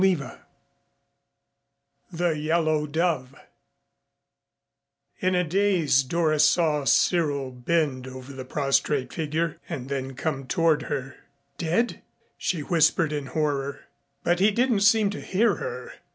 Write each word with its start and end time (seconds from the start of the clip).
CHAPTER 0.03 0.25
X 0.25 0.37
THE 2.11 2.29
YELLOW 2.35 2.87
DOVE 2.87 3.35
In 5.19 5.35
a 5.35 5.43
daze 5.43 6.01
Doris 6.01 6.43
saw 6.43 6.85
Cyril 6.85 7.51
bend 7.51 8.07
over 8.07 8.33
the 8.33 8.43
prostrate 8.43 9.13
figure 9.13 9.59
and 9.69 9.89
then 9.89 10.15
come 10.15 10.47
toward 10.47 10.81
her. 10.89 11.17
"Dead?" 11.59 12.01
she 12.35 12.61
whispered 12.61 13.13
in 13.13 13.27
horror. 13.27 13.81
But 14.23 14.39
he 14.39 14.49
didn't 14.49 14.79
seem 14.81 15.11
to 15.11 15.21
hear 15.21 15.57
her. 15.57 15.93